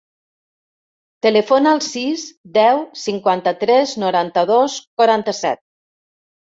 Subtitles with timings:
[1.25, 2.25] Telefona al sis,
[2.57, 5.67] deu, cinquanta-tres, noranta-dos, quaranta-set.